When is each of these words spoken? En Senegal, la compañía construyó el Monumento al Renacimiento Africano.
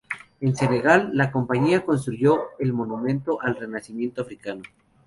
En 0.39 0.55
Senegal, 0.55 1.11
la 1.13 1.31
compañía 1.31 1.85
construyó 1.85 2.57
el 2.57 2.73
Monumento 2.73 3.39
al 3.39 3.55
Renacimiento 3.55 4.23
Africano. 4.23 4.63